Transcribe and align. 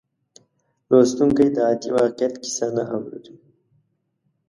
لوستونکی 0.89 1.47
د 1.55 1.57
عادي 1.67 1.89
واقعیت 1.97 2.33
کیسه 2.43 2.65
نه 2.75 2.83
اوري. 2.95 3.33